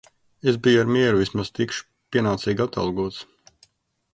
Es 0.51 0.55
biju 0.67 0.79
ar 0.83 0.87
mieru, 0.95 1.19
vismaz 1.19 1.51
tikšu 1.59 1.85
pienācīgi 2.17 2.67
atalgots. 2.67 3.21